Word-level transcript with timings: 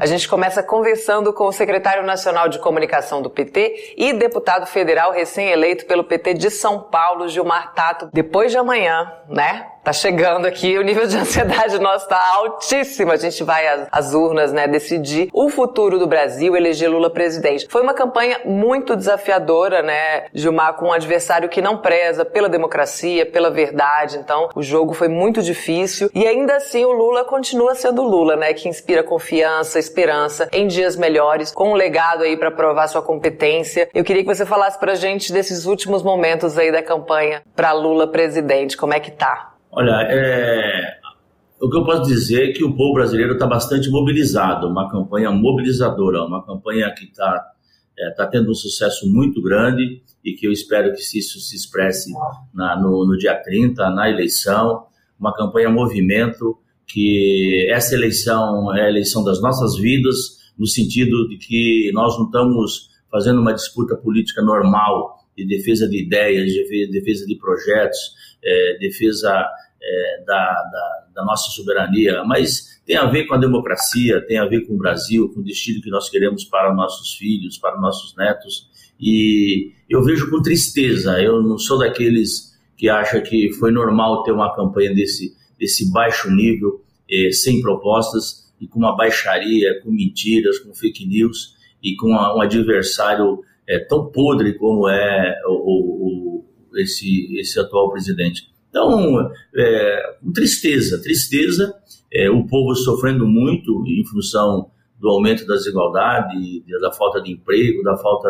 A 0.00 0.06
gente 0.06 0.26
começa 0.26 0.62
conversando 0.62 1.30
com 1.30 1.44
o 1.44 1.52
secretário 1.52 2.02
nacional 2.02 2.48
de 2.48 2.58
comunicação 2.58 3.20
do 3.20 3.28
PT 3.28 3.96
e 3.98 4.14
deputado 4.14 4.64
federal 4.64 5.12
recém-eleito 5.12 5.84
pelo 5.84 6.04
PT 6.04 6.32
de 6.32 6.50
São 6.50 6.80
Paulo, 6.84 7.28
Gilmar 7.28 7.74
Tato. 7.74 8.08
Depois 8.10 8.50
de 8.50 8.56
amanhã, 8.56 9.12
né? 9.28 9.66
Tá 9.82 9.94
chegando 9.94 10.44
aqui, 10.44 10.76
o 10.78 10.82
nível 10.82 11.06
de 11.06 11.16
ansiedade 11.16 11.78
nosso 11.78 12.06
tá 12.06 12.20
altíssimo. 12.34 13.12
A 13.12 13.16
gente 13.16 13.42
vai 13.42 13.66
às, 13.66 13.88
às, 13.90 14.14
urnas, 14.14 14.52
né, 14.52 14.68
decidir 14.68 15.30
o 15.32 15.48
futuro 15.48 15.98
do 15.98 16.06
Brasil, 16.06 16.54
eleger 16.54 16.90
Lula 16.90 17.08
presidente. 17.08 17.66
Foi 17.70 17.80
uma 17.80 17.94
campanha 17.94 18.40
muito 18.44 18.94
desafiadora, 18.94 19.80
né, 19.80 20.26
Gilmar, 20.34 20.74
com 20.74 20.88
um 20.88 20.92
adversário 20.92 21.48
que 21.48 21.62
não 21.62 21.78
preza 21.78 22.26
pela 22.26 22.48
democracia, 22.48 23.24
pela 23.24 23.50
verdade. 23.50 24.18
Então, 24.18 24.50
o 24.54 24.62
jogo 24.62 24.92
foi 24.92 25.08
muito 25.08 25.42
difícil 25.42 26.10
e 26.14 26.26
ainda 26.26 26.56
assim 26.56 26.84
o 26.84 26.92
Lula 26.92 27.24
continua 27.24 27.74
sendo 27.74 28.02
Lula, 28.02 28.36
né, 28.36 28.52
que 28.52 28.68
inspira 28.68 29.02
confiança, 29.02 29.78
esperança 29.78 30.46
em 30.52 30.66
dias 30.66 30.94
melhores, 30.94 31.52
com 31.52 31.70
um 31.70 31.74
legado 31.74 32.22
aí 32.22 32.36
para 32.36 32.50
provar 32.50 32.86
sua 32.86 33.00
competência. 33.00 33.88
Eu 33.94 34.04
queria 34.04 34.22
que 34.22 34.34
você 34.34 34.44
falasse 34.44 34.78
pra 34.78 34.94
gente 34.94 35.32
desses 35.32 35.64
últimos 35.64 36.02
momentos 36.02 36.58
aí 36.58 36.70
da 36.70 36.82
campanha 36.82 37.42
para 37.56 37.72
Lula 37.72 38.06
presidente, 38.06 38.76
como 38.76 38.92
é 38.92 39.00
que 39.00 39.10
tá? 39.10 39.49
Olha, 39.72 40.02
é, 40.10 40.98
o 41.60 41.70
que 41.70 41.76
eu 41.76 41.84
posso 41.84 42.02
dizer 42.02 42.50
é 42.50 42.52
que 42.52 42.64
o 42.64 42.74
povo 42.74 42.94
brasileiro 42.94 43.34
está 43.34 43.46
bastante 43.46 43.88
mobilizado, 43.88 44.66
uma 44.66 44.90
campanha 44.90 45.30
mobilizadora, 45.30 46.24
uma 46.24 46.44
campanha 46.44 46.92
que 46.92 47.04
está 47.04 47.52
é, 47.96 48.10
tá 48.10 48.26
tendo 48.26 48.50
um 48.50 48.54
sucesso 48.54 49.08
muito 49.08 49.40
grande 49.40 50.02
e 50.24 50.32
que 50.32 50.44
eu 50.46 50.50
espero 50.50 50.92
que 50.92 51.00
isso 51.00 51.38
se 51.38 51.54
expresse 51.54 52.12
na, 52.52 52.80
no, 52.80 53.06
no 53.06 53.16
dia 53.16 53.34
30, 53.36 53.90
na 53.90 54.10
eleição, 54.10 54.86
uma 55.18 55.32
campanha 55.32 55.70
movimento, 55.70 56.58
que 56.84 57.68
essa 57.70 57.94
eleição 57.94 58.74
é 58.74 58.86
a 58.86 58.88
eleição 58.88 59.22
das 59.22 59.40
nossas 59.40 59.76
vidas, 59.76 60.40
no 60.58 60.66
sentido 60.66 61.28
de 61.28 61.36
que 61.36 61.92
nós 61.94 62.18
não 62.18 62.26
estamos 62.26 62.90
fazendo 63.08 63.40
uma 63.40 63.54
disputa 63.54 63.94
política 63.96 64.42
normal 64.42 65.19
de 65.40 65.56
defesa 65.56 65.88
de 65.88 66.02
ideias, 66.02 66.46
de 66.46 66.86
defesa 66.90 67.26
de 67.26 67.36
projetos, 67.36 67.98
é, 68.44 68.78
defesa 68.78 69.48
é, 69.82 70.24
da, 70.26 70.44
da, 70.44 71.06
da, 71.14 71.24
nossa 71.24 71.50
soberania, 71.50 72.22
mas 72.24 72.80
tem 72.84 72.96
a 72.96 73.06
ver 73.06 73.26
com 73.26 73.34
a 73.34 73.38
democracia, 73.38 74.20
tem 74.26 74.38
a 74.38 74.46
ver 74.46 74.66
com 74.66 74.74
o 74.74 74.78
Brasil, 74.78 75.30
com 75.30 75.40
o 75.40 75.44
destino 75.44 75.80
que 75.80 75.90
nós 75.90 76.10
queremos 76.10 76.44
para 76.44 76.74
nossos 76.74 77.14
filhos, 77.14 77.56
para 77.58 77.80
nossos 77.80 78.14
netos. 78.16 78.68
E 79.00 79.72
eu 79.88 80.02
vejo 80.02 80.30
com 80.30 80.42
tristeza, 80.42 81.20
eu 81.22 81.42
não 81.42 81.58
sou 81.58 81.78
daqueles 81.78 82.50
que 82.76 82.88
acha 82.88 83.20
que 83.20 83.52
foi 83.54 83.70
normal 83.70 84.22
ter 84.22 84.32
uma 84.32 84.54
campanha 84.54 84.94
desse, 84.94 85.34
desse 85.58 85.90
baixo 85.90 86.30
nível, 86.30 86.82
eh, 87.10 87.30
sem 87.30 87.60
propostas 87.62 88.50
e 88.60 88.66
com 88.66 88.78
uma 88.78 88.96
baixaria, 88.96 89.80
com 89.82 89.90
mentiras, 89.90 90.58
com 90.58 90.74
fake 90.74 91.06
news 91.06 91.54
e 91.82 91.96
com 91.96 92.10
um 92.10 92.40
adversário 92.40 93.42
eh, 93.68 93.80
tão 93.80 94.10
podre 94.10 94.54
como 94.54 94.88
é 94.88 95.40
o, 95.46 96.42
o, 96.42 96.44
esse, 96.78 97.38
esse 97.38 97.58
atual 97.58 97.90
presidente. 97.90 98.50
Então, 98.68 99.30
é, 99.56 100.16
tristeza, 100.32 101.02
tristeza, 101.02 101.74
é, 102.12 102.30
o 102.30 102.46
povo 102.46 102.74
sofrendo 102.74 103.26
muito 103.26 103.84
em 103.86 104.04
função 104.06 104.70
do 104.98 105.08
aumento 105.08 105.46
da 105.46 105.54
desigualdade, 105.54 106.64
da 106.80 106.92
falta 106.92 107.20
de 107.20 107.32
emprego, 107.32 107.82
da 107.82 107.96
falta 107.96 108.28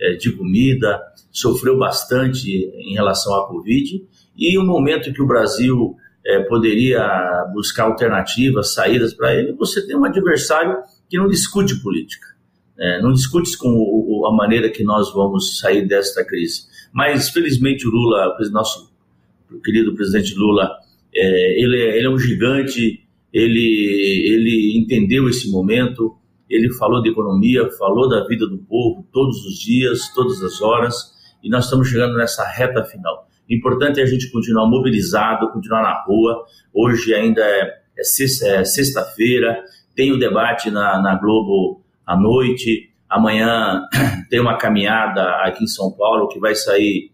é, 0.00 0.14
de 0.14 0.32
comida, 0.32 1.00
sofreu 1.30 1.76
bastante 1.78 2.48
em 2.48 2.94
relação 2.94 3.34
à 3.34 3.46
Covid, 3.46 4.06
e 4.36 4.56
o 4.56 4.64
momento 4.64 5.12
que 5.12 5.20
o 5.20 5.26
Brasil 5.26 5.96
é, 6.24 6.40
poderia 6.44 7.50
buscar 7.52 7.84
alternativas, 7.84 8.72
saídas 8.72 9.12
para 9.12 9.34
ele, 9.34 9.52
você 9.52 9.84
tem 9.86 9.96
um 9.96 10.04
adversário 10.04 10.78
que 11.08 11.18
não 11.18 11.28
discute 11.28 11.82
política, 11.82 12.28
é, 12.82 13.00
não 13.00 13.12
discute 13.12 13.56
com 13.56 13.68
o, 13.68 14.26
a 14.26 14.34
maneira 14.34 14.68
que 14.68 14.82
nós 14.82 15.14
vamos 15.14 15.58
sair 15.58 15.86
desta 15.86 16.24
crise. 16.24 16.62
Mas, 16.92 17.30
felizmente, 17.30 17.86
o 17.86 17.90
Lula, 17.90 18.36
o 18.36 18.50
nosso 18.50 18.92
querido 19.64 19.94
presidente 19.94 20.34
Lula, 20.34 20.68
é, 21.14 21.62
ele, 21.62 21.80
é, 21.80 21.98
ele 21.98 22.06
é 22.06 22.10
um 22.10 22.18
gigante, 22.18 23.06
ele, 23.32 24.26
ele 24.26 24.76
entendeu 24.76 25.28
esse 25.28 25.48
momento, 25.48 26.16
ele 26.50 26.72
falou 26.72 27.00
de 27.00 27.10
economia, 27.10 27.70
falou 27.78 28.08
da 28.08 28.26
vida 28.26 28.48
do 28.48 28.58
povo 28.58 29.06
todos 29.12 29.46
os 29.46 29.60
dias, 29.60 30.12
todas 30.12 30.42
as 30.42 30.60
horas, 30.60 31.12
e 31.40 31.48
nós 31.48 31.66
estamos 31.66 31.88
chegando 31.88 32.16
nessa 32.16 32.44
reta 32.48 32.82
final. 32.84 33.28
O 33.48 33.54
importante 33.54 34.00
é 34.00 34.02
a 34.02 34.06
gente 34.06 34.30
continuar 34.32 34.66
mobilizado, 34.66 35.50
continuar 35.52 35.82
na 35.82 36.02
rua. 36.02 36.44
Hoje 36.74 37.14
ainda 37.14 37.42
é, 37.42 37.60
é, 37.96 38.00
é 38.00 38.64
sexta-feira, 38.64 39.62
tem 39.94 40.10
o 40.10 40.18
debate 40.18 40.70
na, 40.70 41.00
na 41.00 41.14
Globo 41.16 41.81
à 42.06 42.16
noite. 42.16 42.90
Amanhã 43.08 43.82
tem 44.30 44.40
uma 44.40 44.56
caminhada 44.56 45.22
aqui 45.42 45.64
em 45.64 45.68
São 45.68 45.90
Paulo 45.92 46.28
que 46.28 46.38
vai 46.38 46.54
sair 46.54 47.12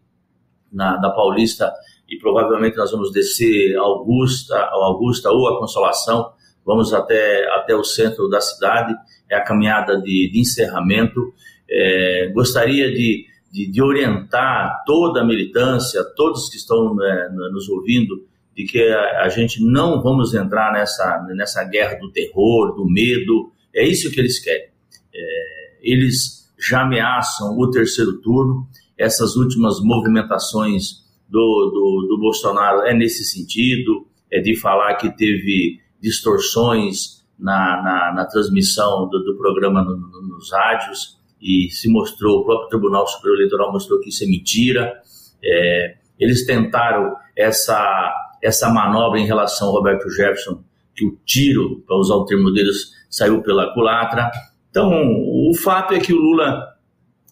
na, 0.72 0.96
da 0.96 1.10
Paulista 1.10 1.72
e 2.08 2.16
provavelmente 2.16 2.76
nós 2.76 2.90
vamos 2.90 3.12
descer 3.12 3.76
Augusta, 3.76 4.56
Augusta 4.72 5.30
ou 5.30 5.48
a 5.48 5.58
Consolação, 5.58 6.32
vamos 6.64 6.94
até, 6.94 7.46
até 7.54 7.74
o 7.74 7.84
centro 7.84 8.28
da 8.28 8.40
cidade, 8.40 8.94
é 9.30 9.36
a 9.36 9.44
caminhada 9.44 10.00
de, 10.00 10.30
de 10.32 10.40
encerramento. 10.40 11.34
É, 11.70 12.30
gostaria 12.32 12.90
de, 12.90 13.26
de, 13.52 13.70
de, 13.70 13.82
orientar 13.82 14.82
toda 14.86 15.20
a 15.20 15.24
militância, 15.24 16.02
todos 16.16 16.48
que 16.48 16.56
estão 16.56 16.94
né, 16.94 17.28
nos 17.52 17.68
ouvindo, 17.68 18.26
de 18.56 18.64
que 18.64 18.82
a, 18.82 19.24
a, 19.24 19.28
gente 19.28 19.62
não 19.62 20.02
vamos 20.02 20.32
entrar 20.32 20.72
nessa, 20.72 21.26
nessa 21.34 21.62
guerra 21.64 21.98
do 21.98 22.10
terror, 22.10 22.74
do 22.74 22.86
medo, 22.90 23.52
é 23.74 23.86
isso 23.86 24.10
que 24.10 24.18
eles 24.18 24.38
querem. 24.38 24.70
É, 25.14 25.78
eles 25.82 26.52
já 26.58 26.82
ameaçam 26.82 27.56
o 27.56 27.70
terceiro 27.70 28.20
turno, 28.20 28.68
essas 28.96 29.36
últimas 29.36 29.80
movimentações 29.80 31.04
do, 31.28 31.70
do, 31.72 32.06
do 32.08 32.18
Bolsonaro 32.18 32.82
é 32.82 32.92
nesse 32.92 33.24
sentido, 33.24 34.06
é 34.30 34.40
de 34.40 34.56
falar 34.56 34.96
que 34.96 35.10
teve 35.16 35.80
distorções 36.00 37.24
na, 37.38 37.82
na, 37.82 38.12
na 38.14 38.26
transmissão 38.26 39.08
do, 39.08 39.22
do 39.22 39.36
programa 39.36 39.84
no, 39.84 39.96
no, 39.96 40.22
nos 40.22 40.50
rádios 40.50 41.18
e 41.40 41.70
se 41.70 41.88
mostrou, 41.88 42.40
o 42.40 42.44
próprio 42.44 42.68
Tribunal 42.68 43.06
Superior 43.06 43.36
Eleitoral 43.36 43.72
mostrou 43.72 44.00
que 44.00 44.08
isso 44.08 44.24
é 44.24 44.26
mentira. 44.26 45.00
É, 45.42 45.96
eles 46.18 46.44
tentaram 46.44 47.14
essa, 47.36 48.12
essa 48.42 48.68
manobra 48.68 49.20
em 49.20 49.26
relação 49.26 49.68
ao 49.68 49.74
Roberto 49.74 50.10
Jefferson, 50.10 50.64
que 50.94 51.06
o 51.06 51.16
tiro, 51.24 51.80
para 51.86 51.96
usar 51.96 52.16
o 52.16 52.24
termo 52.24 52.52
deles, 52.52 52.92
saiu 53.08 53.40
pela 53.40 53.72
culatra. 53.72 54.30
Então, 54.70 54.90
o 54.90 55.52
fato 55.54 55.94
é 55.94 55.98
que 55.98 56.12
o 56.12 56.16
Lula 56.16 56.74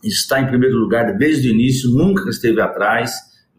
está 0.03 0.41
em 0.41 0.47
primeiro 0.47 0.77
lugar 0.77 1.17
desde 1.17 1.49
o 1.49 1.53
início, 1.53 1.91
nunca 1.91 2.29
esteve 2.31 2.61
atrás 2.61 3.13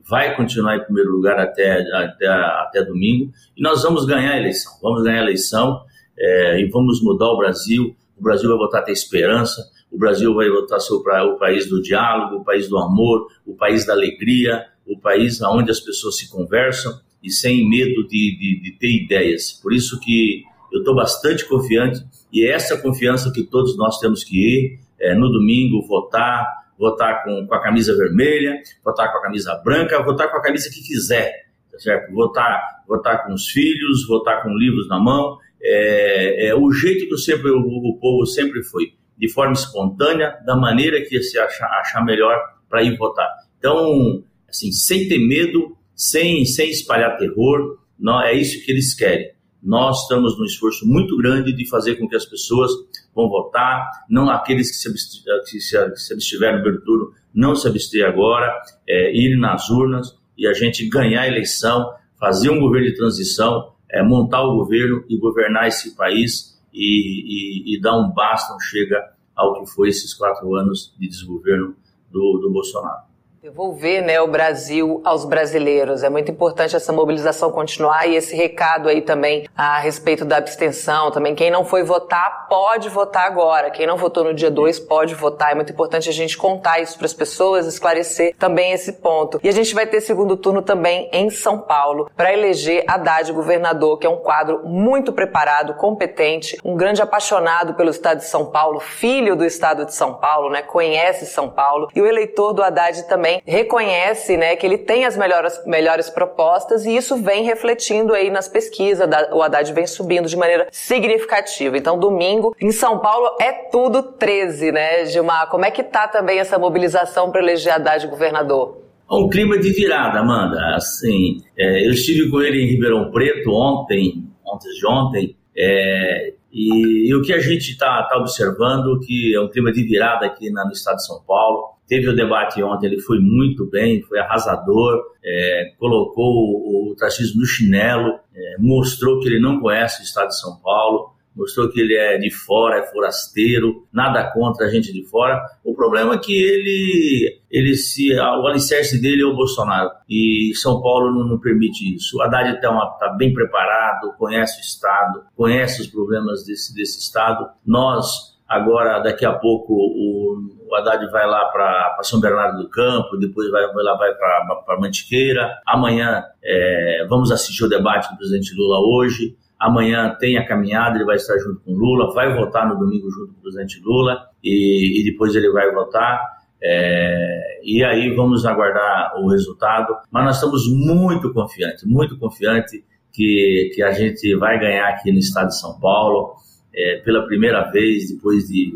vai 0.10 0.36
continuar 0.36 0.78
em 0.78 0.84
primeiro 0.84 1.12
lugar 1.12 1.38
até, 1.38 1.82
até, 1.94 2.28
até 2.28 2.84
domingo, 2.84 3.32
e 3.56 3.62
nós 3.62 3.84
vamos 3.84 4.06
ganhar 4.06 4.34
a 4.34 4.38
eleição. 4.38 4.72
Vamos 4.82 5.04
ganhar 5.04 5.20
a 5.20 5.24
eleição 5.24 5.82
é, 6.18 6.62
e 6.62 6.70
vamos 6.70 7.04
mudar 7.04 7.30
o 7.30 7.38
Brasil. 7.38 7.96
O 8.18 8.24
Brasil 8.24 8.48
vai 8.50 8.58
voltar 8.58 8.80
a 8.80 8.82
ter 8.84 8.94
esperança, 8.94 9.62
o 9.92 9.98
Brasil 9.98 10.34
vai 10.34 10.50
voltar 10.50 10.78
a 10.78 10.80
ser 10.80 10.94
o, 10.94 11.38
país 11.38 11.70
do 11.70 11.82
diálogo, 11.82 12.38
o 12.38 12.44
país 12.44 12.70
do 12.70 12.78
amor, 12.78 13.28
o 13.46 13.54
país 13.56 13.86
da 13.86 13.94
alegria, 13.94 14.66
o 14.86 14.98
país 14.98 15.42
onde 15.42 15.70
as 15.70 15.80
pessoas 15.80 16.18
se 16.18 16.30
conversam 16.30 17.00
e 17.22 17.30
sem 17.30 17.70
medo 17.70 18.08
de, 18.08 18.38
de, 18.38 18.62
de 18.62 18.78
ter 18.80 19.04
ideias. 19.04 19.52
Por 19.52 19.74
isso 19.74 20.00
que 20.00 20.44
eu 20.78 20.82
estou 20.82 20.96
bastante 20.96 21.46
confiante 21.48 22.00
e 22.32 22.46
é 22.46 22.52
essa 22.52 22.78
confiança 22.82 23.32
que 23.32 23.44
todos 23.44 23.78
nós 23.78 24.00
temos 24.00 24.24
que 24.24 24.38
ir 24.38 24.80
é, 25.00 25.14
no 25.14 25.30
domingo, 25.30 25.86
votar, 25.88 26.46
votar 26.78 27.24
com, 27.24 27.48
com 27.48 27.56
a 27.56 27.62
camisa 27.62 27.96
vermelha, 27.96 28.62
votar 28.84 29.12
com 29.12 29.18
a 29.18 29.22
camisa 29.22 29.60
branca, 29.64 30.02
votar 30.04 30.30
com 30.32 30.38
a 30.38 30.42
camisa 30.42 30.70
que 30.70 30.82
quiser, 30.82 31.48
tá 31.72 31.80
certo? 31.80 32.14
Votar, 32.14 32.84
votar 32.88 33.26
com 33.26 33.34
os 33.34 33.48
filhos, 33.48 34.08
votar 34.08 34.44
com 34.44 34.50
livros 34.50 34.88
na 34.88 35.00
mão. 35.00 35.38
É, 35.62 36.50
é 36.50 36.56
o 36.56 36.72
jeito 36.72 37.08
que 37.08 37.18
sempre, 37.18 37.50
o, 37.50 37.60
o 37.60 38.00
povo 38.00 38.26
sempre 38.26 38.64
foi, 38.64 38.94
de 39.18 39.32
forma 39.32 39.54
espontânea, 39.54 40.38
da 40.46 40.56
maneira 40.56 41.02
que 41.02 41.22
se 41.22 41.38
achar, 41.40 41.68
achar 41.80 42.06
melhor 42.06 42.40
para 42.70 42.84
ir 42.84 42.96
votar. 42.98 43.30
Então, 43.58 44.24
assim, 44.48 44.72
sem 44.72 45.08
ter 45.08 45.20
medo, 45.20 45.76
sem, 45.96 46.46
sem 46.46 46.70
espalhar 46.70 47.18
terror, 47.18 47.80
não, 48.00 48.22
é 48.22 48.34
isso 48.34 48.64
que 48.64 48.72
eles 48.72 48.94
querem. 48.94 49.37
Nós 49.68 50.04
estamos 50.04 50.40
num 50.40 50.46
esforço 50.46 50.88
muito 50.88 51.18
grande 51.18 51.52
de 51.52 51.68
fazer 51.68 51.96
com 51.96 52.08
que 52.08 52.16
as 52.16 52.26
pessoas 52.26 52.72
vão 53.14 53.28
votar, 53.28 53.86
não 54.10 54.30
aqueles 54.30 54.72
que 54.72 54.78
se, 54.78 55.24
que 55.44 55.60
se 55.60 56.14
abstiveram 56.14 56.60
no 56.60 56.64
primeiro 56.64 56.86
turno, 56.86 57.12
não 57.36 57.54
se 57.54 57.68
abster 57.68 58.08
agora, 58.08 58.50
é, 58.88 59.14
ir 59.14 59.38
nas 59.38 59.70
urnas 59.70 60.18
e 60.38 60.48
a 60.48 60.54
gente 60.54 60.88
ganhar 60.88 61.24
a 61.24 61.28
eleição, 61.28 61.94
fazer 62.18 62.50
um 62.50 62.62
governo 62.62 62.88
de 62.88 62.96
transição, 62.96 63.74
é, 63.92 64.02
montar 64.02 64.42
o 64.42 64.56
governo 64.56 65.04
e 65.10 65.18
governar 65.18 65.68
esse 65.68 65.98
país 65.98 66.58
e, 66.74 67.74
e, 67.74 67.76
e, 67.76 67.82
dar 67.82 67.98
um 67.98 68.10
basta, 68.14 68.56
chega 68.70 69.04
ao 69.36 69.60
que 69.60 69.70
foi 69.70 69.90
esses 69.90 70.14
quatro 70.14 70.56
anos 70.56 70.96
de 70.98 71.10
desgoverno 71.10 71.76
do, 72.10 72.40
do 72.42 72.50
Bolsonaro. 72.54 73.06
Devolver 73.48 74.04
né, 74.04 74.20
o 74.20 74.28
Brasil 74.28 75.02
aos 75.06 75.24
brasileiros. 75.24 76.04
É 76.04 76.10
muito 76.10 76.30
importante 76.30 76.76
essa 76.76 76.92
mobilização 76.92 77.50
continuar 77.50 78.06
e 78.06 78.14
esse 78.14 78.36
recado 78.36 78.90
aí 78.90 79.02
também 79.02 79.48
a 79.56 79.80
respeito 79.80 80.26
da 80.26 80.36
abstenção. 80.36 81.12
Também 81.12 81.34
quem 81.34 81.50
não 81.50 81.64
foi 81.64 81.82
votar 81.82 82.50
pode 82.50 82.90
votar 82.90 83.26
agora. 83.26 83.72
Quem 83.72 83.88
não 83.88 83.96
votou 83.96 84.26
no 84.26 84.34
dia 84.34 84.52
2 84.52 84.80
pode 84.80 85.16
votar. 85.16 85.54
É 85.54 85.56
muito 85.56 85.72
importante 85.72 86.10
a 86.10 86.12
gente 86.12 86.38
contar 86.38 86.82
isso 86.82 86.98
para 86.98 87.06
as 87.06 87.14
pessoas, 87.14 87.66
esclarecer 87.66 88.36
também 88.38 88.74
esse 88.74 88.92
ponto. 88.92 89.40
E 89.42 89.48
a 89.48 89.54
gente 89.54 89.74
vai 89.74 89.88
ter 89.88 90.02
segundo 90.02 90.36
turno 90.36 90.62
também 90.62 91.10
em 91.14 91.30
São 91.30 91.58
Paulo 91.58 92.12
para 92.18 92.34
eleger 92.34 92.84
Haddad 92.86 93.32
governador, 93.32 93.98
que 93.98 94.06
é 94.06 94.10
um 94.10 94.18
quadro 94.18 94.68
muito 94.68 95.14
preparado, 95.14 95.76
competente, 95.76 96.58
um 96.66 96.76
grande 96.76 97.02
apaixonado 97.02 97.76
pelo 97.76 97.92
estado 97.92 98.18
de 98.18 98.26
São 98.26 98.48
Paulo, 98.48 98.82
filho 98.82 99.38
do 99.38 99.46
estado 99.46 99.86
de 99.86 99.94
São 99.94 100.16
Paulo, 100.16 100.50
né? 100.50 100.64
Conhece 100.64 101.26
São 101.26 101.50
Paulo. 101.50 101.88
E 101.96 102.02
o 102.02 102.06
eleitor 102.06 102.52
do 102.52 102.62
Haddad 102.62 103.04
também 103.04 103.37
reconhece 103.46 104.38
né, 104.38 104.56
que 104.56 104.66
ele 104.66 104.78
tem 104.78 105.06
as 105.06 105.18
melhores, 105.18 105.62
melhores 105.66 106.10
propostas 106.10 106.86
e 106.86 106.96
isso 106.96 107.18
vem 107.18 107.44
refletindo 107.44 108.14
aí 108.14 108.30
nas 108.30 108.48
pesquisas. 108.48 109.08
O 109.32 109.42
Haddad 109.42 109.72
vem 109.74 109.88
subindo 109.88 110.28
de 110.28 110.38
maneira 110.38 110.68
significativa. 110.72 111.78
Então, 111.78 112.00
domingo, 112.00 112.56
em 112.60 112.72
São 112.72 113.00
Paulo, 113.00 113.38
é 113.40 113.52
tudo 113.52 114.04
13, 114.04 114.72
né, 114.72 115.06
Gilmar? 115.06 115.50
Como 115.50 115.66
é 115.66 115.72
que 115.72 115.84
tá 115.84 116.08
também 116.08 116.40
essa 116.40 116.58
mobilização 116.58 117.32
para 117.32 117.42
eleger 117.42 117.74
Haddad 117.74 118.08
governador? 118.08 118.88
Um 119.10 119.30
clima 119.30 119.58
de 119.58 119.72
virada, 119.72 120.20
Amanda. 120.20 120.76
Assim, 120.76 121.42
é, 121.58 121.86
eu 121.86 121.92
estive 121.92 122.30
com 122.30 122.42
ele 122.42 122.62
em 122.62 122.68
Ribeirão 122.68 123.10
Preto 123.10 123.52
ontem, 123.52 124.26
ontem 124.46 124.70
de 124.70 124.88
ontem, 124.88 125.38
é, 125.58 126.34
e, 126.52 127.10
e, 127.10 127.16
o 127.16 127.22
que 127.22 127.34
a 127.34 127.40
gente 127.40 127.72
está 127.72 128.04
tá 128.04 128.18
observando 128.18 129.00
que 129.00 129.36
é 129.36 129.42
um 129.42 129.50
clima 129.50 129.72
de 129.72 129.84
virada 129.84 130.26
aqui 130.26 130.50
na, 130.50 130.66
no 130.66 130.72
estado 130.72 130.98
de 130.98 131.06
São 131.06 131.22
Paulo. 131.24 131.76
Teve 131.88 132.10
o 132.10 132.16
debate 132.16 132.62
ontem, 132.62 132.88
ele 132.88 133.00
foi 133.00 133.20
muito 133.20 133.66
bem, 133.70 134.02
foi 134.02 134.20
arrasador, 134.20 135.02
é, 135.24 135.74
colocou 135.80 136.26
o, 136.26 136.92
o 136.92 136.96
no 137.36 137.46
chinelo, 137.46 138.20
é, 138.36 138.56
mostrou 138.60 139.20
que 139.20 139.28
ele 139.28 139.40
não 139.40 139.60
conhece 139.60 140.02
o 140.02 140.04
estado 140.04 140.28
de 140.28 140.40
São 140.40 140.58
Paulo, 140.58 141.12
mostrou 141.38 141.70
que 141.70 141.80
ele 141.80 141.96
é 141.96 142.18
de 142.18 142.32
fora, 142.32 142.80
é 142.80 142.84
forasteiro, 142.84 143.88
nada 143.94 144.32
contra 144.32 144.66
a 144.66 144.70
gente 144.70 144.92
de 144.92 145.06
fora. 145.06 145.42
O 145.64 145.76
problema 145.76 146.16
é 146.16 146.18
que 146.18 146.34
ele, 146.34 147.40
ele 147.50 147.76
se, 147.76 148.14
o 148.14 148.48
alicerce 148.48 149.00
dele 149.02 149.22
é 149.22 149.26
o 149.26 149.36
Bolsonaro 149.36 149.92
e 150.10 150.52
São 150.56 150.82
Paulo 150.82 151.14
não, 151.14 151.28
não 151.28 151.40
permite 151.40 151.96
isso. 151.96 152.18
O 152.18 152.22
Haddad 152.22 152.56
está 152.56 152.70
tá 153.00 153.10
bem 153.14 153.34
preparado, 153.34 154.14
conhece 154.18 154.60
o 154.60 154.62
estado, 154.62 155.24
conhece 155.36 155.82
os 155.82 155.88
problemas 155.88 156.46
desse, 156.46 156.74
desse 156.74 157.00
estado. 157.00 157.48
Nós 157.66 158.36
Agora, 158.48 159.00
daqui 159.00 159.26
a 159.26 159.34
pouco, 159.34 159.74
o, 159.74 160.40
o 160.70 160.76
Haddad 160.76 161.06
vai 161.12 161.28
lá 161.28 161.46
para 161.46 162.00
São 162.04 162.22
Bernardo 162.22 162.64
do 162.64 162.70
Campo, 162.70 163.18
depois 163.18 163.52
vai, 163.52 163.68
vai 163.68 163.84
lá 163.84 163.98
vai 163.98 164.14
para 164.16 164.80
Mantiqueira. 164.80 165.60
Amanhã 165.66 166.24
é, 166.42 167.06
vamos 167.10 167.30
assistir 167.30 167.66
o 167.66 167.70
debate 167.70 168.10
do 168.10 168.18
presidente 168.18 168.56
Lula 168.56 168.80
hoje. 168.80 169.36
Amanhã 169.60 170.16
tem 170.20 170.38
a 170.38 170.46
caminhada, 170.46 170.98
ele 170.98 171.06
vai 171.06 171.16
estar 171.16 171.38
junto 171.40 171.62
com 171.62 171.74
Lula, 171.74 172.14
vai 172.14 172.36
votar 172.36 172.68
no 172.68 172.78
domingo 172.78 173.10
junto 173.10 173.34
com 173.34 173.40
o 173.40 173.42
presidente 173.42 173.82
Lula 173.84 174.28
e, 174.44 175.02
e 175.02 175.12
depois 175.12 175.36
ele 175.36 175.50
vai 175.52 175.72
votar. 175.72 176.38
É, 176.62 177.60
e 177.64 177.84
aí 177.84 178.16
vamos 178.16 178.46
aguardar 178.46 179.14
o 179.20 179.30
resultado. 179.30 179.96
Mas 180.12 180.26
nós 180.26 180.36
estamos 180.36 180.68
muito 180.70 181.34
confiantes, 181.34 181.84
muito 181.86 182.18
confiantes 182.20 182.84
que, 183.12 183.72
que 183.74 183.82
a 183.82 183.92
gente 183.92 184.36
vai 184.36 184.60
ganhar 184.60 184.90
aqui 184.90 185.12
no 185.12 185.20
estado 185.20 185.48
de 185.48 185.60
São 185.60 185.80
Paulo 185.80 186.36
é, 186.74 186.98
pela 186.98 187.26
primeira 187.26 187.72
vez, 187.72 188.12
depois 188.12 188.46
de 188.46 188.74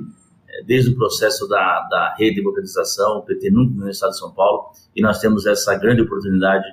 é, 0.50 0.64
desde 0.64 0.90
o 0.90 0.96
processo 0.96 1.48
da, 1.48 1.88
da 1.90 2.16
redemocratização, 2.18 3.20
o 3.20 3.22
PT 3.22 3.52
nunca 3.52 3.76
no 3.76 3.90
estado 3.90 4.12
de 4.12 4.20
São 4.20 4.34
Paulo, 4.34 4.72
e 4.96 5.02
nós 5.02 5.20
temos 5.20 5.46
essa 5.46 5.78
grande 5.78 6.02
oportunidade 6.02 6.66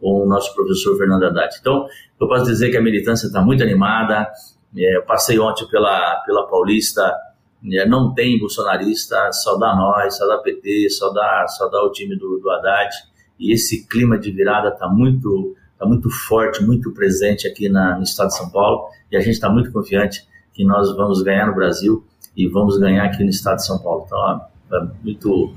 com 0.00 0.22
o 0.22 0.26
nosso 0.26 0.54
professor 0.54 0.96
Fernando 0.96 1.24
Haddad. 1.24 1.56
Então, 1.60 1.86
eu 2.20 2.28
posso 2.28 2.44
dizer 2.44 2.70
que 2.70 2.76
a 2.76 2.82
militância 2.82 3.26
está 3.26 3.40
muito 3.40 3.62
animada, 3.62 4.30
é, 4.76 4.96
eu 4.96 5.02
passei 5.02 5.38
ontem 5.38 5.66
pela, 5.68 6.22
pela 6.26 6.46
Paulista, 6.48 7.14
é, 7.72 7.86
não 7.86 8.12
tem 8.14 8.38
bolsonarista, 8.38 9.32
só 9.32 9.56
dá 9.56 9.74
nós, 9.74 10.16
só 10.16 10.26
dá 10.26 10.38
PT, 10.38 10.90
só 10.90 11.12
dá, 11.12 11.46
só 11.48 11.68
dá 11.68 11.82
o 11.82 11.90
time 11.90 12.16
do, 12.16 12.38
do 12.38 12.50
Haddad, 12.50 12.94
e 13.38 13.52
esse 13.52 13.86
clima 13.86 14.18
de 14.18 14.30
virada 14.30 14.68
está 14.68 14.88
muito, 14.88 15.54
tá 15.78 15.86
muito 15.86 16.10
forte, 16.10 16.62
muito 16.62 16.92
presente 16.92 17.46
aqui 17.46 17.68
na, 17.68 17.96
no 17.96 18.02
estado 18.02 18.28
de 18.28 18.36
São 18.36 18.50
Paulo, 18.50 18.88
e 19.10 19.16
a 19.16 19.20
gente 19.20 19.34
está 19.34 19.48
muito 19.48 19.72
confiante 19.72 20.26
que 20.52 20.64
nós 20.64 20.94
vamos 20.96 21.22
ganhar 21.22 21.46
no 21.46 21.54
Brasil 21.54 22.04
e 22.36 22.46
vamos 22.46 22.78
ganhar 22.78 23.04
aqui 23.04 23.22
no 23.22 23.30
estado 23.30 23.56
de 23.56 23.66
São 23.66 23.78
Paulo. 23.78 24.04
Então, 24.06 24.46
é 24.72 24.86
muito, 25.02 25.54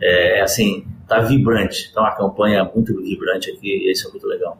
é, 0.00 0.38
é 0.38 0.42
assim, 0.42 0.86
tá 1.08 1.20
vibrante. 1.20 1.88
Então, 1.90 2.04
a 2.04 2.14
campanha 2.14 2.70
muito 2.72 2.94
vibrante 3.02 3.50
aqui 3.50 3.68
e 3.68 3.90
isso 3.90 4.08
é 4.08 4.10
muito 4.10 4.26
legal. 4.26 4.58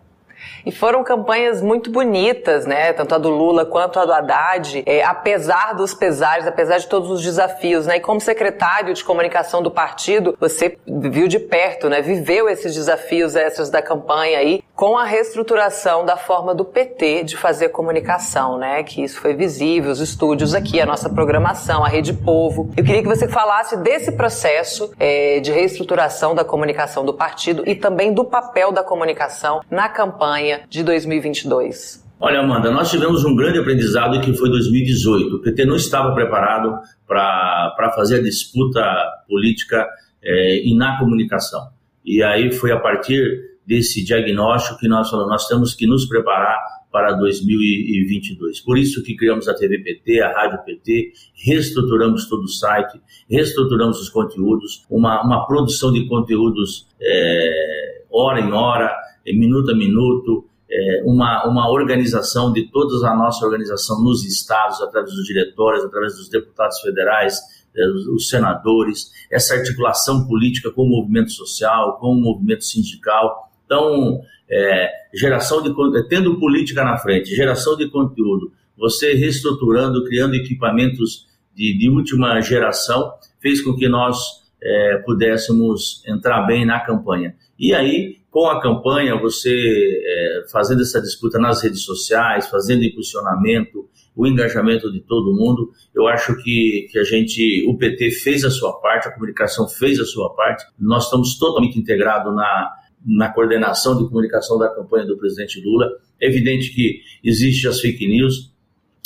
E 0.65 0.71
foram 0.71 1.03
campanhas 1.03 1.61
muito 1.63 1.91
bonitas, 1.91 2.67
né? 2.67 2.93
Tanto 2.93 3.15
a 3.15 3.19
do 3.19 3.31
Lula 3.31 3.65
quanto 3.65 3.99
a 3.99 4.05
do 4.05 4.13
Haddad, 4.13 4.83
é, 4.87 5.03
apesar 5.05 5.75
dos 5.75 5.95
pesares, 5.95 6.47
apesar 6.47 6.79
de 6.79 6.87
todos 6.87 7.11
os 7.11 7.23
desafios, 7.23 7.87
né? 7.87 7.97
E 7.97 8.01
como 8.01 8.21
secretário 8.21 8.95
de 8.95 9.05
comunicação 9.05 9.63
do 9.63 9.71
partido, 9.71 10.37
você 10.39 10.79
viu 10.87 11.29
de 11.29 11.39
perto, 11.39 11.89
né? 11.89 12.01
Viveu 12.01 12.49
esses 12.49 12.75
desafios 12.75 13.37
extras 13.37 13.71
da 13.71 13.83
campanha 13.83 14.39
aí, 14.39 14.63
com 14.79 14.97
a 14.97 15.03
reestruturação 15.03 16.07
da 16.07 16.17
forma 16.17 16.55
do 16.55 16.65
PT 16.65 17.25
de 17.25 17.37
fazer 17.37 17.71
comunicação, 17.71 18.57
né? 18.57 18.85
Que 18.85 19.03
isso 19.03 19.21
foi 19.21 19.35
visível, 19.35 19.91
os 19.91 19.99
estúdios 19.99 20.55
aqui, 20.55 20.81
a 20.81 20.87
nossa 20.87 21.11
programação, 21.11 21.85
a 21.85 21.89
Rede 21.89 22.13
Povo. 22.13 22.73
Eu 22.77 22.85
queria 22.85 23.03
que 23.03 23.09
você 23.09 23.27
falasse 23.27 23.77
desse 23.79 24.13
processo 24.13 24.93
é, 24.97 25.41
de 25.41 25.51
reestruturação 25.51 26.33
da 26.33 26.45
comunicação 26.45 27.05
do 27.05 27.13
partido 27.13 27.65
e 27.67 27.75
também 27.75 28.15
do 28.15 28.25
papel 28.25 28.71
da 28.71 28.85
comunicação 28.85 29.63
na 29.69 29.89
campanha 29.89 30.61
de 30.69 30.85
2022? 30.85 32.07
Olha, 32.21 32.39
Amanda, 32.39 32.71
nós 32.71 32.89
tivemos 32.89 33.25
um 33.25 33.35
grande 33.35 33.59
aprendizado 33.59 34.21
que 34.21 34.33
foi 34.33 34.49
2018. 34.49 35.35
O 35.35 35.43
PT 35.43 35.65
não 35.65 35.75
estava 35.75 36.15
preparado 36.15 36.79
para 37.05 37.93
fazer 37.97 38.21
a 38.21 38.23
disputa 38.23 38.81
política 39.29 39.89
é, 40.23 40.65
e 40.65 40.73
na 40.77 41.01
comunicação. 41.01 41.67
E 42.05 42.23
aí 42.23 42.53
foi 42.53 42.71
a 42.71 42.79
partir 42.79 43.58
desse 43.69 44.03
diagnóstico 44.03 44.79
que 44.79 44.89
nós 44.89 45.11
falamos, 45.11 45.31
nós 45.31 45.47
temos 45.47 45.75
que 45.75 45.87
nos 45.87 46.07
preparar 46.07 46.59
para 46.91 47.13
2022. 47.13 48.61
Por 48.61 48.79
isso 48.79 49.03
que 49.03 49.15
criamos 49.15 49.47
a 49.47 49.55
TV 49.55 49.79
PT, 49.81 50.23
a 50.23 50.33
Rádio 50.33 50.65
PT, 50.65 51.13
reestruturamos 51.35 52.27
todo 52.31 52.45
o 52.45 52.49
site, 52.49 52.99
reestruturamos 53.29 54.01
os 54.01 54.09
conteúdos, 54.09 54.87
uma, 54.89 55.23
uma 55.23 55.47
produção 55.47 55.93
de 55.93 56.09
conteúdos 56.09 56.89
é, 56.99 58.05
hora 58.11 58.41
em 58.41 58.51
hora, 58.51 58.91
minuto 59.27 59.71
a 59.71 59.77
minuto, 59.77 60.47
é, 60.71 61.03
uma, 61.05 61.47
uma 61.47 61.71
organização 61.71 62.51
de 62.51 62.71
toda 62.71 63.07
a 63.07 63.15
nossa 63.15 63.45
organização 63.45 64.03
nos 64.03 64.25
estados, 64.25 64.81
através 64.81 65.15
dos 65.15 65.27
diretórios, 65.27 65.85
através 65.85 66.17
dos 66.17 66.31
deputados 66.31 66.81
federais, 66.81 67.39
é, 67.77 67.87
os 68.15 68.31
senadores, 68.31 69.11
essa 69.31 69.55
articulação 69.55 70.27
política 70.27 70.71
com 70.71 70.85
o 70.85 70.89
movimento 70.89 71.33
social, 71.33 71.99
com 71.99 72.13
o 72.13 72.21
movimento 72.21 72.65
sindical. 72.65 73.48
Então, 73.69 74.23
é, 74.51 74.91
geração 75.13 75.63
de 75.63 75.71
tendo 76.09 76.41
política 76.41 76.83
na 76.83 76.97
frente, 76.97 77.37
geração 77.37 77.77
de 77.77 77.87
conteúdo, 77.91 78.51
você 78.79 79.13
reestruturando, 79.13 80.05
criando 80.05 80.35
equipamentos 80.35 81.27
de, 81.55 81.77
de 81.77 81.91
última 81.91 82.41
geração, 82.41 83.13
fez 83.43 83.61
com 83.61 83.77
que 83.77 83.87
nós 83.87 84.17
é, 84.63 85.03
pudéssemos 85.05 86.03
entrar 86.07 86.47
bem 86.47 86.65
na 86.65 86.81
campanha. 86.81 87.35
E 87.59 87.75
aí, 87.75 88.17
com 88.31 88.47
a 88.47 88.59
campanha, 88.63 89.21
você 89.21 89.53
é, 89.55 90.45
fazendo 90.51 90.81
essa 90.81 91.03
disputa 91.03 91.39
nas 91.39 91.63
redes 91.63 91.83
sociais, 91.83 92.49
fazendo 92.49 92.85
impulsionamento, 92.85 93.87
o 94.17 94.27
engajamento 94.27 94.91
de 94.91 95.01
todo 95.01 95.35
mundo, 95.35 95.71
eu 95.95 96.09
acho 96.09 96.35
que, 96.43 96.89
que 96.91 96.99
a 96.99 97.05
gente, 97.05 97.65
o 97.69 97.77
PT 97.77 98.13
fez 98.13 98.45
a 98.45 98.51
sua 98.51 98.73
parte, 98.81 99.09
a 99.09 99.13
comunicação 99.13 99.69
fez 99.69 100.01
a 100.01 100.07
sua 100.07 100.35
parte, 100.35 100.65
nós 100.79 101.05
estamos 101.05 101.39
totalmente 101.39 101.79
integrados 101.79 102.35
na, 102.35 102.69
na 103.05 103.29
coordenação 103.31 103.97
de 103.97 104.09
comunicação 104.09 104.59
da 104.59 104.69
campanha 104.69 105.07
do 105.07 105.17
presidente 105.17 105.61
Lula. 105.61 105.89
É 106.21 106.27
evidente 106.27 106.71
que 106.75 107.01
existe 107.23 107.69
as 107.69 107.81
fake 107.81 108.07
news, 108.07 108.53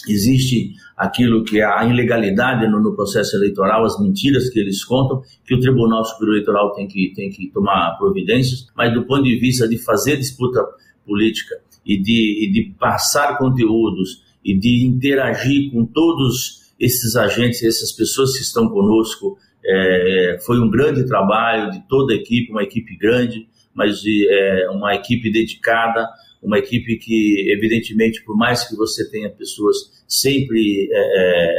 existe 0.08 0.74
aquilo 0.96 1.44
que 1.44 1.60
é 1.60 1.64
a 1.64 1.84
ilegalidade 1.84 2.66
no, 2.68 2.80
no, 2.80 2.94
processo 2.94 3.36
eleitoral, 3.36 3.84
as 3.84 4.00
mentiras 4.00 4.48
que 4.48 4.58
eles 4.58 4.84
contam, 4.84 5.22
que 5.44 5.54
o 5.54 5.60
Tribunal 5.60 6.04
Superior 6.04 6.36
Eleitoral 6.36 6.72
tem 6.74 6.86
que, 6.86 7.12
tem 7.14 7.30
que 7.30 7.48
tomar 7.48 7.96
providências, 7.98 8.66
mas 8.76 8.92
do 8.92 9.04
ponto 9.04 9.24
de 9.24 9.36
vista 9.38 9.68
de 9.68 9.78
fazer 9.78 10.16
disputa 10.16 10.60
política 11.06 11.56
e 11.84 12.00
de, 12.00 12.46
e 12.46 12.52
de 12.52 12.74
passar 12.78 13.38
conteúdos 13.38 14.22
e 14.44 14.56
de 14.56 14.84
interagir 14.84 15.70
com 15.70 15.84
todos 15.84 16.72
esses 16.78 17.14
agentes, 17.16 17.62
essas 17.62 17.92
pessoas 17.92 18.36
que 18.36 18.42
estão 18.42 18.68
conosco, 18.68 19.38
é, 19.64 20.38
foi 20.44 20.60
um 20.60 20.68
grande 20.68 21.06
trabalho 21.06 21.70
de 21.70 21.80
toda 21.88 22.12
a 22.12 22.16
equipe, 22.16 22.50
uma 22.50 22.62
equipe 22.62 22.96
grande, 22.96 23.46
mas 23.74 24.00
de, 24.00 24.28
é, 24.30 24.70
uma 24.70 24.94
equipe 24.94 25.30
dedicada, 25.30 26.08
uma 26.42 26.58
equipe 26.58 26.96
que, 26.96 27.52
evidentemente, 27.52 28.24
por 28.24 28.36
mais 28.36 28.68
que 28.68 28.76
você 28.76 29.08
tenha 29.10 29.30
pessoas, 29.30 29.76
sempre 30.08 30.88
é, 30.90 30.94
é, 30.94 31.54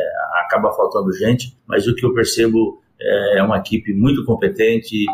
acaba 0.45 0.73
faltando 0.73 1.11
gente, 1.13 1.55
mas 1.67 1.87
o 1.87 1.95
que 1.95 2.05
eu 2.05 2.13
percebo 2.13 2.81
é 3.35 3.43
uma 3.43 3.57
equipe 3.57 3.93
muito 3.93 4.23
competente, 4.23 5.05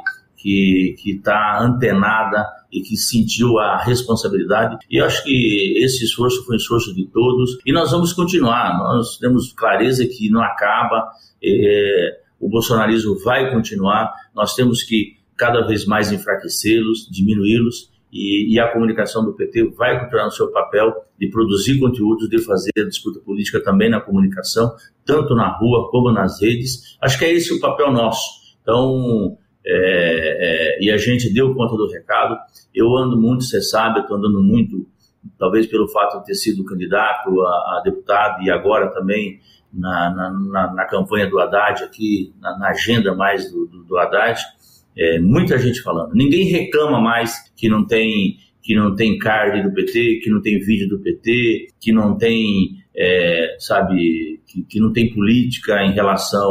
que 0.42 0.96
está 1.06 1.60
antenada 1.62 2.46
e 2.72 2.82
que 2.82 2.96
sentiu 2.96 3.60
a 3.60 3.78
responsabilidade. 3.78 4.78
E 4.90 4.98
eu 4.98 5.06
acho 5.06 5.24
que 5.24 5.84
esse 5.84 6.06
esforço 6.06 6.46
foi 6.46 6.56
um 6.56 6.58
esforço 6.58 6.94
de 6.96 7.06
todos 7.08 7.58
e 7.66 7.74
nós 7.74 7.92
vamos 7.92 8.14
continuar. 8.14 8.78
Nós 8.78 9.18
temos 9.18 9.52
clareza 9.54 10.06
que 10.08 10.30
não 10.30 10.42
acaba, 10.42 11.10
é, 11.44 12.20
o 12.40 12.48
bolsonarismo 12.48 13.18
vai 13.20 13.52
continuar, 13.52 14.14
nós 14.34 14.56
temos 14.56 14.84
que 14.84 15.19
cada 15.40 15.66
vez 15.66 15.86
mais 15.86 16.12
enfraquecê-los, 16.12 17.10
diminuí-los 17.10 17.90
e, 18.12 18.54
e, 18.54 18.60
a 18.60 18.68
comunicação 18.68 19.24
do 19.24 19.34
PT 19.34 19.70
vai 19.78 19.98
continuar 20.04 20.26
no 20.26 20.32
seu 20.32 20.52
papel 20.52 20.94
de 21.18 21.30
produzir 21.30 21.80
conteúdos, 21.80 22.28
de 22.28 22.40
fazer 22.40 22.72
a 22.78 22.84
disputa 22.84 23.20
política 23.20 23.64
também 23.64 23.90
na 23.90 24.02
comunicação, 24.02 24.76
tanto 25.06 25.34
na 25.36 25.48
rua 25.48 25.90
como 25.90 26.12
nas 26.12 26.42
redes. 26.42 26.98
Acho 27.02 27.18
que 27.18 27.26
é 27.26 27.32
esse 27.32 27.54
o 27.54 27.60
papel 27.60 27.92
nosso. 27.92 28.22
Então, 28.62 29.38
é, 29.66 30.78
é, 30.78 30.84
e 30.84 30.92
a 30.92 30.98
gente 30.98 31.32
deu 31.32 31.54
conta 31.54 31.78
do 31.78 31.88
recado. 31.88 32.36
Eu 32.74 32.98
ando 32.98 33.16
muito, 33.16 33.44
você 33.44 33.62
sabe, 33.62 34.00
eu 34.00 34.02
estou 34.02 34.18
andando 34.18 34.42
muito, 34.42 34.88
talvez 35.38 35.68
pelo 35.68 35.88
fato 35.88 36.20
de 36.20 36.26
ter 36.26 36.36
sido 36.36 36.66
candidato 36.66 37.42
a, 37.42 37.78
a 37.78 37.82
deputado 37.84 38.42
e 38.42 38.50
agora 38.50 38.88
também 38.92 39.40
na, 39.72 40.10
na, 40.10 40.30
na, 40.32 40.74
na, 40.74 40.86
campanha 40.86 41.30
do 41.30 41.40
Haddad, 41.40 41.84
aqui 41.84 42.34
na, 42.42 42.58
na 42.58 42.70
agenda 42.70 43.14
mais 43.14 43.52
do, 43.52 43.68
do, 43.68 43.84
do 43.84 43.98
Haddad. 43.98 44.42
É, 45.00 45.18
muita 45.20 45.58
gente 45.58 45.82
falando. 45.82 46.14
Ninguém 46.14 46.46
reclama 46.46 47.00
mais 47.00 47.50
que 47.56 47.70
não 47.70 47.86
tem 47.86 48.38
que 48.62 48.76
não 48.76 48.94
tem 48.94 49.18
card 49.18 49.64
do 49.64 49.74
PT, 49.74 50.20
que 50.22 50.30
não 50.30 50.42
tem 50.42 50.60
vídeo 50.60 50.88
do 50.88 51.00
PT, 51.00 51.70
que 51.80 51.92
não 51.92 52.16
tem, 52.16 52.78
é, 52.96 53.56
sabe, 53.58 54.42
que, 54.46 54.62
que 54.64 54.80
não 54.80 54.94
tem 54.94 55.12
política 55.12 55.84
em 55.84 55.92
relação 55.92 56.46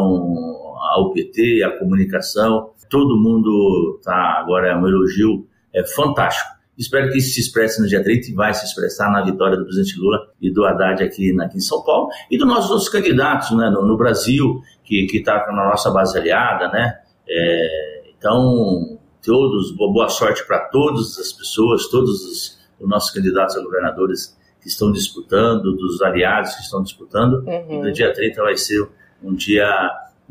ao 0.94 1.12
PT, 1.12 1.62
à 1.62 1.78
comunicação. 1.78 2.70
Todo 2.90 3.20
mundo 3.20 4.00
tá 4.02 4.40
agora 4.40 4.68
é 4.68 4.76
um 4.76 4.88
elogio 4.88 5.46
é 5.72 5.84
fantástico. 5.86 6.58
Espero 6.76 7.10
que 7.10 7.18
isso 7.18 7.34
se 7.34 7.40
expresse 7.40 7.80
no 7.80 7.86
dia 7.86 8.02
30 8.02 8.30
e 8.30 8.34
vai 8.34 8.54
se 8.54 8.64
expressar 8.64 9.12
na 9.12 9.22
vitória 9.22 9.56
do 9.56 9.64
presidente 9.64 9.98
Lula 9.98 10.18
e 10.40 10.50
do 10.50 10.64
Haddad 10.64 11.02
aqui, 11.02 11.36
aqui 11.40 11.56
em 11.56 11.60
São 11.60 11.84
Paulo 11.84 12.08
e 12.30 12.38
dos 12.38 12.48
nossos 12.48 12.70
outros 12.70 12.88
candidatos 12.88 13.50
né, 13.56 13.68
no, 13.70 13.86
no 13.86 13.96
Brasil, 13.96 14.60
que 14.84 15.06
está 15.12 15.46
na 15.52 15.66
nossa 15.66 15.90
base 15.90 16.18
aliada. 16.18 16.68
Né? 16.68 16.98
É, 17.28 17.97
então, 18.18 18.98
todos, 19.25 19.70
boa 19.76 20.08
sorte 20.08 20.46
para 20.46 20.58
todas 20.68 21.18
as 21.18 21.32
pessoas, 21.32 21.88
todos 21.88 22.25
os, 22.25 22.58
os, 22.80 22.88
nossos 22.88 23.10
candidatos 23.10 23.56
a 23.56 23.62
governadores 23.62 24.37
que 24.60 24.68
estão 24.68 24.90
disputando, 24.90 25.76
dos 25.76 26.02
aliados 26.02 26.54
que 26.54 26.62
estão 26.62 26.82
disputando. 26.82 27.44
Uhum. 27.46 27.84
No 27.84 27.92
dia 27.92 28.12
30 28.12 28.42
vai 28.42 28.56
ser 28.56 28.88
um 29.22 29.34
dia 29.34 29.68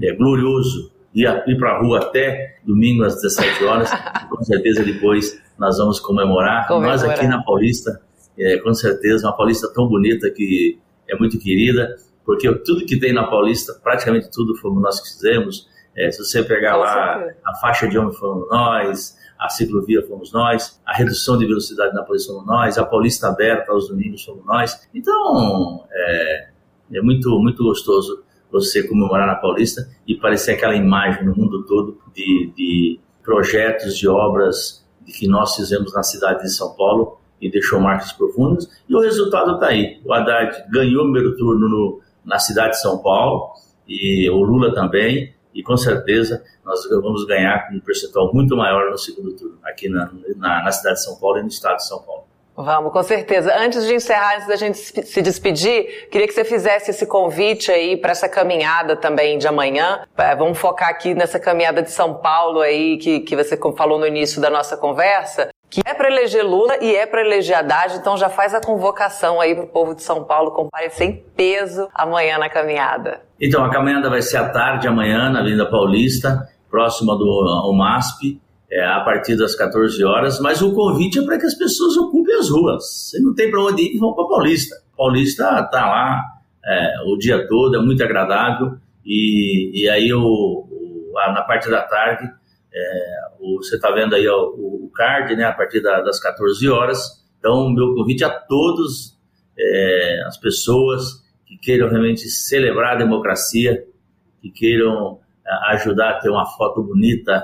é, 0.02 0.14
glorioso 0.14 0.92
ir, 1.14 1.44
ir 1.48 1.58
para 1.58 1.72
a 1.72 1.82
rua 1.82 2.00
até 2.00 2.58
domingo 2.64 3.04
às 3.04 3.16
17 3.16 3.64
horas. 3.64 3.90
com 4.30 4.44
certeza 4.44 4.84
depois 4.84 5.42
nós 5.58 5.78
vamos 5.78 6.00
comemorar. 6.00 6.68
comemorar. 6.68 7.00
Nós 7.00 7.04
aqui 7.04 7.28
na 7.28 7.42
Paulista, 7.42 8.02
é, 8.38 8.58
com 8.58 8.74
certeza, 8.74 9.28
uma 9.28 9.36
Paulista 9.36 9.72
tão 9.74 9.88
bonita 9.88 10.30
que 10.30 10.78
é 11.10 11.18
muito 11.18 11.40
querida, 11.40 11.96
porque 12.26 12.54
tudo 12.60 12.86
que 12.86 13.00
tem 13.00 13.14
na 13.14 13.26
Paulista, 13.26 13.74
praticamente 13.82 14.30
tudo 14.30 14.56
fomos 14.58 14.82
nós 14.82 15.00
que 15.00 15.10
fizemos. 15.10 15.68
É, 15.98 16.12
se 16.12 16.24
você 16.24 16.44
pegar 16.44 16.74
com 16.74 16.80
lá 16.80 17.18
certeza. 17.18 17.38
a 17.46 17.56
faixa 17.56 17.88
de 17.88 17.98
homem 17.98 18.14
fomos 18.14 18.48
nós, 18.50 19.18
a 19.40 19.50
ciclovia 19.50 20.06
fomos 20.08 20.32
nós, 20.32 20.80
a 20.86 20.94
redução 20.94 21.38
de 21.38 21.46
velocidade 21.46 21.94
na 21.94 22.04
Paulista 22.04 22.32
fomos 22.32 22.46
nós, 22.46 22.78
a 22.78 22.86
Paulista 22.86 23.28
aberta 23.28 23.72
aos 23.72 23.88
domingos 23.90 24.24
fomos 24.24 24.46
nós. 24.46 24.88
Então, 24.94 25.86
é, 25.92 26.50
é 26.94 27.02
muito, 27.02 27.30
muito 27.40 27.64
gostoso 27.64 28.24
você 28.52 28.88
comemorar 28.88 29.28
na 29.28 29.36
Paulista 29.36 29.90
e 30.08 30.16
parecer 30.16 30.54
aquela 30.54 30.76
imagem 30.76 31.26
no 31.26 31.36
mundo 31.36 31.66
todo 31.66 31.98
de, 32.14 32.52
de 32.56 33.00
projetos, 33.24 33.98
de 33.98 34.08
obras 34.08 34.86
que 35.06 35.28
nós 35.28 35.56
fizemos 35.56 35.94
na 35.94 36.04
cidade 36.04 36.44
de 36.44 36.54
São 36.54 36.76
Paulo 36.76 37.20
e 37.42 37.50
deixou 37.50 37.80
marcas 37.80 38.12
profundas. 38.12 38.68
E 38.88 38.96
o 38.96 39.00
resultado 39.00 39.56
está 39.56 39.68
aí. 39.68 40.02
O 40.06 40.14
Haddad 40.14 40.66
ganhou 40.70 41.02
o 41.02 41.12
primeiro 41.12 41.36
turno 41.38 41.68
no, 41.68 42.02
na 42.26 42.40
cidade 42.40 42.72
de 42.72 42.82
São 42.82 43.00
Paulo 43.00 43.52
e 43.88 44.30
o 44.30 44.42
Lula 44.42 44.74
também. 44.74 45.34
E 45.58 45.64
com 45.64 45.76
certeza 45.76 46.44
nós 46.64 46.88
vamos 46.88 47.26
ganhar 47.26 47.68
com 47.68 47.76
um 47.76 47.80
percentual 47.80 48.32
muito 48.32 48.56
maior 48.56 48.92
no 48.92 48.98
segundo 48.98 49.36
turno, 49.36 49.58
aqui 49.64 49.90
na, 49.90 50.12
na, 50.36 50.64
na 50.64 50.72
cidade 50.72 50.98
de 50.98 51.04
São 51.04 51.16
Paulo 51.16 51.40
e 51.40 51.42
no 51.42 51.48
estado 51.48 51.78
de 51.78 51.88
São 51.88 52.00
Paulo. 52.04 52.26
Vamos, 52.56 52.92
com 52.92 53.04
certeza. 53.04 53.56
Antes 53.56 53.86
de 53.86 53.94
encerrar, 53.94 54.36
antes 54.36 54.48
da 54.48 54.56
gente 54.56 54.78
se 54.78 55.22
despedir, 55.22 56.10
queria 56.10 56.28
que 56.28 56.34
você 56.34 56.44
fizesse 56.44 56.92
esse 56.92 57.06
convite 57.06 57.72
aí 57.72 57.98
para 57.98 58.12
essa 58.12 58.28
caminhada 58.28 58.96
também 58.96 59.38
de 59.38 59.48
amanhã. 59.48 60.04
É, 60.18 60.36
vamos 60.36 60.58
focar 60.58 60.90
aqui 60.90 61.14
nessa 61.14 61.40
caminhada 61.40 61.82
de 61.82 61.92
São 61.92 62.16
Paulo 62.16 62.62
aí, 62.62 62.98
que, 62.98 63.20
que 63.20 63.36
você 63.36 63.58
falou 63.76 64.00
no 64.00 64.08
início 64.08 64.42
da 64.42 64.50
nossa 64.50 64.76
conversa, 64.76 65.50
que 65.70 65.82
é 65.86 65.94
para 65.94 66.10
eleger 66.10 66.46
Lula 66.46 66.78
e 66.82 66.96
é 66.96 67.06
para 67.06 67.22
eleger 67.22 67.58
Haddad, 67.58 67.98
então 67.98 68.18
já 68.18 68.30
faz 68.30 68.54
a 68.54 68.62
convocação 68.62 69.42
aí 69.42 69.54
para 69.54 69.66
o 69.66 69.68
povo 69.68 69.94
de 69.94 70.02
São 70.02 70.24
Paulo 70.24 70.52
comparecer 70.52 71.08
em 71.08 71.24
peso 71.36 71.90
amanhã 71.94 72.38
na 72.38 72.50
caminhada. 72.50 73.22
Então, 73.40 73.64
a 73.64 73.70
caminhada 73.70 74.10
vai 74.10 74.22
ser 74.22 74.38
à 74.38 74.50
tarde, 74.50 74.88
amanhã, 74.88 75.30
na 75.30 75.42
Avenida 75.42 75.70
Paulista, 75.70 76.48
próxima 76.70 77.16
do 77.18 77.74
MASP 77.78 78.40
é, 78.72 78.86
a 78.86 79.00
partir 79.02 79.38
das 79.38 79.56
14 79.56 80.04
horas, 80.04 80.40
mas 80.40 80.62
o 80.62 80.74
convite 80.74 81.20
é 81.20 81.22
para 81.24 81.38
que 81.38 81.46
as 81.46 81.54
pessoas 81.54 81.96
ocupem 81.98 82.36
as 82.36 82.50
ruas. 82.50 83.10
Se 83.10 83.22
não 83.22 83.34
tem 83.34 83.50
para 83.50 83.62
onde 83.62 83.82
ir, 83.82 83.98
vão 83.98 84.14
para 84.14 84.28
Paulista. 84.28 84.76
Paulista 84.98 85.62
está 85.62 85.86
lá 85.86 86.22
é, 86.66 86.96
o 87.06 87.18
dia 87.18 87.48
todo, 87.48 87.78
é 87.78 87.80
muito 87.80 88.04
agradável, 88.04 88.74
e, 89.06 89.84
e 89.84 89.90
aí 89.90 90.12
o, 90.12 90.20
o, 90.22 91.14
na 91.34 91.44
parte 91.44 91.70
da 91.70 91.82
tarde, 91.82 92.30
é, 92.78 93.18
você 93.56 93.76
está 93.76 93.92
vendo 93.92 94.16
aí 94.16 94.28
ó, 94.28 94.50
o, 94.50 94.92
card, 94.94 95.36
né, 95.36 95.46
a 95.46 95.54
partir 95.54 95.82
da, 95.82 96.02
das 96.02 96.20
14 96.20 96.70
horas. 96.70 97.24
Então, 97.40 97.70
meu 97.70 97.94
convite 97.94 98.24
a 98.24 98.30
todos, 98.30 99.18
é, 99.58 100.24
as 100.28 100.38
pessoas 100.38 101.24
que 101.46 101.58
queiram 101.58 101.90
realmente 101.90 102.28
celebrar 102.30 102.96
a 102.96 103.00
democracia, 103.00 103.86
que 104.42 104.50
queiram 104.50 105.20
é, 105.46 105.74
ajudar 105.74 106.12
a 106.12 106.20
ter 106.20 106.30
uma 106.30 106.46
foto 106.46 106.84
bonita 106.84 107.44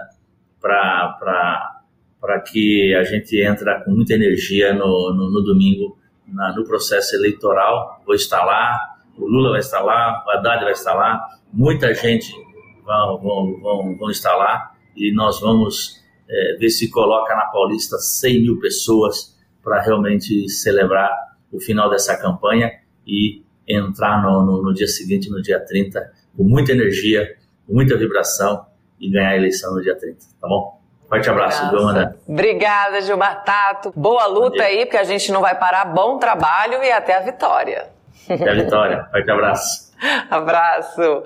para 0.60 2.40
que 2.52 2.94
a 2.96 3.04
gente 3.04 3.40
entre 3.42 3.80
com 3.82 3.92
muita 3.92 4.14
energia 4.14 4.74
no, 4.74 5.14
no, 5.14 5.32
no 5.32 5.42
domingo 5.42 5.98
na, 6.28 6.54
no 6.54 6.66
processo 6.66 7.16
eleitoral. 7.16 8.02
Vou 8.06 8.16
estar 8.16 8.44
lá, 8.44 8.96
o 9.18 9.26
Lula 9.26 9.52
vai 9.52 9.60
estar 9.60 9.82
lá, 9.82 10.24
o 10.26 10.32
Haddad 10.32 10.64
vai 10.64 10.74
estar 10.74 10.94
lá, 10.94 11.28
muita 11.52 11.94
gente 11.94 12.34
vão, 12.84 13.18
vão, 13.20 13.60
vão, 13.62 13.98
vão 13.98 14.10
estar 14.10 14.36
lá 14.36 14.73
e 14.96 15.14
nós 15.14 15.40
vamos 15.40 16.02
é, 16.30 16.58
ver 16.58 16.70
se 16.70 16.90
coloca 16.90 17.36
na 17.36 17.46
Paulista 17.46 17.98
100 17.98 18.42
mil 18.42 18.60
pessoas 18.60 19.38
para 19.64 19.82
realmente 19.82 20.50
celebrar 20.50 21.12
o 21.52 21.60
final 21.60 21.90
dessa 21.90 22.18
campanha 22.18 22.72
e 23.06 23.44
entrar 23.68 24.22
no, 24.22 24.46
no, 24.46 24.64
no, 24.64 24.74
dia 24.74 24.88
seguinte, 24.88 25.30
no 25.30 25.42
dia 25.42 25.60
30, 25.60 26.12
com 26.36 26.44
muita 26.44 26.72
energia, 26.72 27.36
com 27.66 27.74
muita 27.74 27.98
vibração 27.98 28.66
e 29.00 29.10
ganhar 29.10 29.30
a 29.30 29.36
eleição 29.36 29.74
no 29.74 29.82
dia 29.82 29.96
30, 29.96 30.18
tá 30.42 30.48
bom? 30.48 30.82
Forte 31.08 31.30
abraço, 31.30 31.64
Amanda? 31.64 32.18
Obrigada, 32.28 33.00
Gilmar 33.02 33.44
Tato. 33.44 33.94
Boa 33.96 34.26
luta 34.26 34.64
aí, 34.64 34.86
porque 34.86 34.98
a 34.98 35.04
gente 35.04 35.32
não 35.32 35.42
vai 35.42 35.58
parar. 35.58 35.86
Bom 35.86 36.18
trabalho 36.18 36.84
e 36.84 36.92
até 36.92 37.18
a 37.18 37.20
vitória. 37.20 37.88
Até 38.28 38.50
a 38.50 38.56
vitória. 38.56 39.08
Forte 39.12 39.30
abraço. 39.30 39.94
abraço. 40.32 41.24